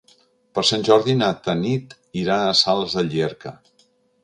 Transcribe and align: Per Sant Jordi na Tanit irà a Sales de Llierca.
Per 0.57 0.61
Sant 0.69 0.85
Jordi 0.87 1.15
na 1.19 1.27
Tanit 1.49 1.95
irà 2.23 2.39
a 2.47 2.57
Sales 2.65 2.99
de 3.01 3.07
Llierca. 3.13 3.57